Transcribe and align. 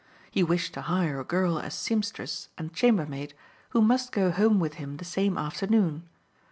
He 0.31 0.41
wished 0.41 0.73
to 0.73 0.81
hire 0.81 1.19
a 1.19 1.23
girl 1.23 1.59
as 1.59 1.75
seamstress 1.75 2.47
and 2.57 2.73
chambermaid, 2.73 3.35
who 3.69 3.83
must 3.83 4.11
go 4.11 4.31
home 4.31 4.59
with 4.59 4.73
him 4.81 4.97
the 4.97 5.05
same 5.05 5.37
afternoon. 5.37 6.09